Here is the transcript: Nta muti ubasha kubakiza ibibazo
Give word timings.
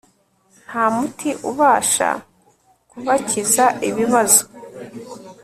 Nta 0.65 0.83
muti 0.95 1.29
ubasha 1.49 2.09
kubakiza 2.89 3.65
ibibazo 3.89 4.43